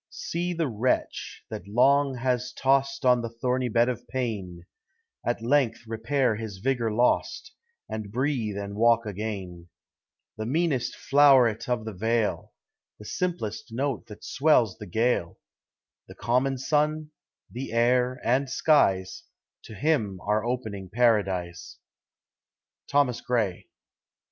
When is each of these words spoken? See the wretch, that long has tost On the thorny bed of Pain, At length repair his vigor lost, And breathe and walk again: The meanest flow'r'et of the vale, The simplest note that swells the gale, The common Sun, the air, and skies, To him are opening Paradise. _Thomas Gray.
See 0.09 0.53
the 0.53 0.67
wretch, 0.67 1.43
that 1.51 1.67
long 1.67 2.15
has 2.15 2.53
tost 2.53 3.05
On 3.05 3.21
the 3.21 3.29
thorny 3.29 3.69
bed 3.69 3.87
of 3.87 4.07
Pain, 4.07 4.65
At 5.23 5.43
length 5.43 5.83
repair 5.85 6.37
his 6.37 6.57
vigor 6.57 6.91
lost, 6.91 7.53
And 7.87 8.11
breathe 8.11 8.57
and 8.57 8.75
walk 8.75 9.05
again: 9.05 9.69
The 10.37 10.47
meanest 10.47 10.95
flow'r'et 10.95 11.69
of 11.69 11.85
the 11.85 11.93
vale, 11.93 12.51
The 12.97 13.05
simplest 13.05 13.71
note 13.71 14.07
that 14.07 14.23
swells 14.23 14.75
the 14.79 14.87
gale, 14.87 15.37
The 16.07 16.15
common 16.15 16.57
Sun, 16.57 17.11
the 17.51 17.71
air, 17.71 18.19
and 18.23 18.49
skies, 18.49 19.25
To 19.65 19.75
him 19.75 20.19
are 20.21 20.43
opening 20.43 20.89
Paradise. 20.89 21.77
_Thomas 22.91 23.23
Gray. 23.23 23.67